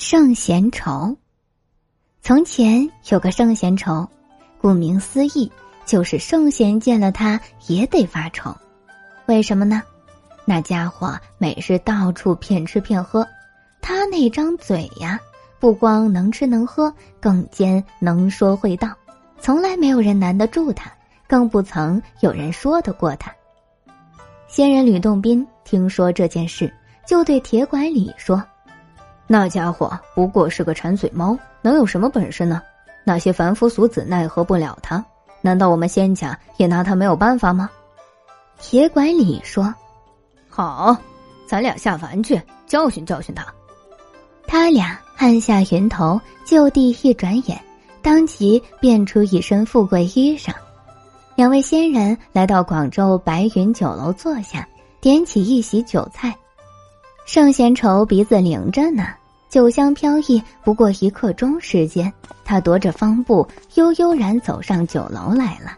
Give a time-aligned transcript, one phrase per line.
[0.00, 1.14] 圣贤愁。
[2.22, 4.08] 从前有个圣贤愁，
[4.58, 5.52] 顾名思义，
[5.84, 8.50] 就是圣贤见了他也得发愁。
[9.26, 9.82] 为什么呢？
[10.46, 13.28] 那家伙每日到处骗吃骗喝，
[13.82, 15.20] 他那张嘴呀，
[15.58, 18.88] 不光能吃能喝，更兼能说会道，
[19.38, 20.90] 从来没有人难得住他，
[21.28, 23.30] 更不曾有人说得过他。
[24.48, 26.72] 仙人吕洞宾听说这件事，
[27.06, 28.42] 就对铁拐李说。
[29.32, 32.60] 那家伙不过是个馋嘴猫，能有什么本事呢？
[33.04, 35.04] 那些凡夫俗子奈何不了他，
[35.40, 37.70] 难道我们仙家也拿他没有办法吗？
[38.58, 39.72] 铁拐李说
[40.50, 40.96] ：“好，
[41.46, 43.46] 咱俩下凡去教训教训他。”
[44.48, 47.56] 他俩按下云头，就地一转眼，
[48.02, 50.52] 当即变出一身富贵衣裳。
[51.36, 54.66] 两位仙人来到广州白云酒楼坐下，
[55.00, 56.34] 点起一席酒菜。
[57.26, 59.06] 圣贤愁鼻子灵着呢。
[59.50, 62.10] 酒香飘逸，不过一刻钟时间，
[62.44, 63.44] 他踱着方步，
[63.74, 65.76] 悠悠然走上酒楼来了。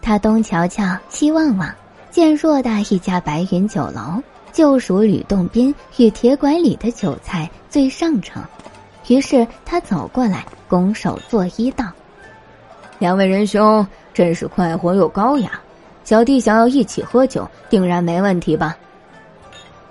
[0.00, 1.70] 他东瞧瞧，西望望，
[2.10, 8.42] 见偌大一家白云酒楼，就属吕洞宾与铁拐李的酒菜最上乘。
[9.08, 11.84] 于是他走过来，拱手作揖道
[12.98, 15.60] ：“两位仁兄真是快活又高雅，
[16.02, 18.74] 小弟想要一起喝酒，定然没问题吧？”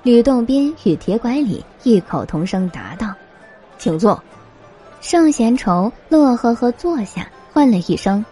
[0.06, 3.11] 吕洞宾与铁拐李异口同声答道
[3.80, 4.23] ：“请坐。”
[5.02, 8.23] 圣贤愁乐呵呵坐下，唤了一声：“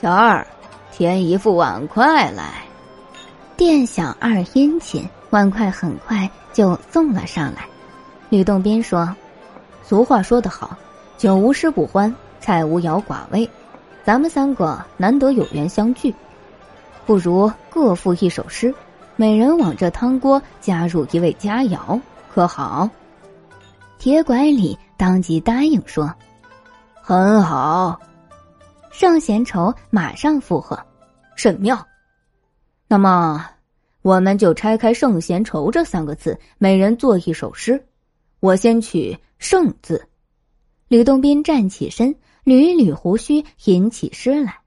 [0.00, 0.44] 小二，
[0.90, 2.62] 添一副碗筷来。”
[3.54, 7.68] 店小二殷勤，碗筷很快就送了上来。
[8.30, 9.14] 吕洞宾说
[9.84, 10.74] ：“俗话说得好，
[11.18, 13.46] 酒无诗不欢，菜无肴寡味。
[14.04, 16.14] 咱们三个难得有缘相聚，
[17.04, 18.74] 不如各赋一首诗。”
[19.16, 22.00] 每人往这汤锅加入一味佳肴，
[22.32, 22.90] 可好？
[23.96, 26.12] 铁拐李当即答应说
[27.00, 28.00] ：“很好。”
[28.90, 30.76] 圣贤愁马上附和
[31.36, 31.86] ：“甚妙。”
[32.88, 33.46] 那么，
[34.02, 37.86] 我们就拆开“圣贤愁”这三个字，每人作一首诗。
[38.40, 40.08] 我先取“圣”字。
[40.88, 42.12] 吕洞宾站起身，
[42.44, 44.58] 捋一捋胡须，吟起诗来：“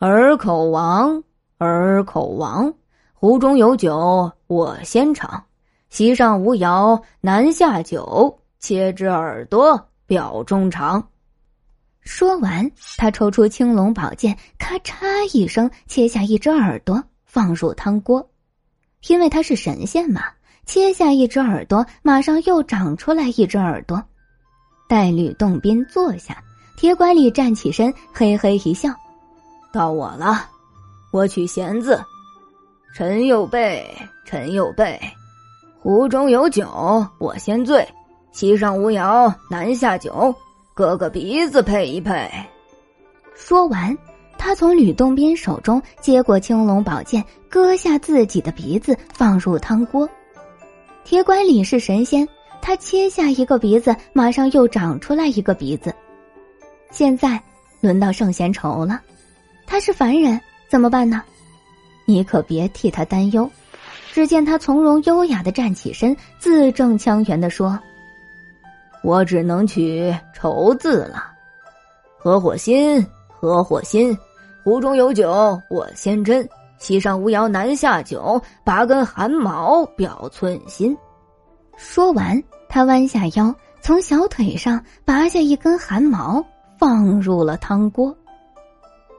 [0.00, 1.22] 耳口王，
[1.58, 2.72] 耳口王。”
[3.20, 5.44] 壶中有酒我先尝，
[5.90, 8.34] 席上无肴难下酒。
[8.60, 11.06] 切只耳朵表衷肠。
[12.00, 18.26] 说完，他抽出青龙宝剑，咔嚓一声切下一只耳朵，放入汤锅。
[19.08, 20.22] 因为他是神仙嘛，
[20.64, 24.02] 切下一只耳朵，马上又长出来一只耳朵。
[24.88, 26.42] 待吕洞宾坐下，
[26.78, 28.88] 铁拐李站起身，嘿嘿一笑
[29.70, 30.48] ：“到我了，
[31.12, 32.02] 我取弦子。”
[32.92, 33.86] 臣有备，
[34.24, 35.00] 臣有备。
[35.80, 36.68] 壶中有酒，
[37.18, 37.82] 我先醉；
[38.32, 40.34] 席上无肴，难下酒。
[40.74, 42.28] 哥哥鼻子配一配。
[43.34, 43.96] 说完，
[44.36, 50.08] 他从吕洞宾手中接过青龙宝剑，割下自己的鼻子，放入汤锅。
[51.04, 52.28] 铁拐李是神仙，
[52.60, 55.94] 他切下一个鼻子，马上又长出来一个鼻子。
[56.90, 57.40] 现在
[57.80, 59.00] 轮到圣贤愁了，
[59.66, 61.22] 他是凡人，怎么办呢？
[62.10, 63.48] 你可别替他担忧。
[64.12, 67.78] 只见他从容优雅的站起身，字正腔圆的说
[69.04, 71.26] ：“我只能取愁字了。
[72.18, 74.16] 合伙心，合伙心。
[74.64, 76.46] 壶中有酒我先斟，
[76.78, 78.42] 席上无肴难下酒。
[78.64, 80.96] 拔根汗毛表寸心。”
[81.78, 86.44] 说完，他弯下腰，从小腿上拔下一根汗毛，
[86.78, 88.14] 放入了汤锅。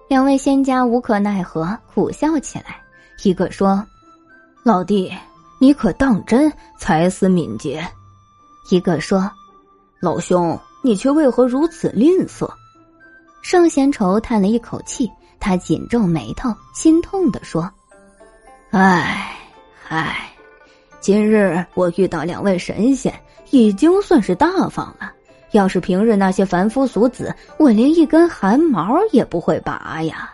[0.10, 2.81] 两位仙家无可奈何，苦笑起来。
[3.24, 3.86] 一个说
[4.64, 5.12] ：“老弟，
[5.60, 7.86] 你可当真才思敏捷？”
[8.70, 9.30] 一个说
[10.02, 12.50] ：“老兄，你却为何如此吝啬？”
[13.44, 15.10] 圣贤愁叹了一口气，
[15.40, 17.70] 他紧皱眉头，心痛的说
[18.72, 19.38] ：“唉，
[19.88, 20.32] 唉，
[21.00, 23.14] 今日我遇到两位神仙，
[23.52, 25.12] 已经算是大方了。
[25.52, 30.34] 要是平日那些凡夫俗子，我连一根汗毛也不会拔呀。”